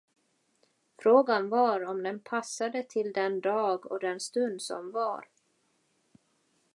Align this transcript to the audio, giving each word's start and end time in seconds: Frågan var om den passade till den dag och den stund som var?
Frågan 0.97 1.49
var 1.49 1.83
om 1.85 2.03
den 2.03 2.19
passade 2.19 2.83
till 2.83 3.13
den 3.13 3.41
dag 3.41 3.91
och 3.91 3.99
den 3.99 4.19
stund 4.19 4.61
som 4.61 4.91
var? 4.91 5.27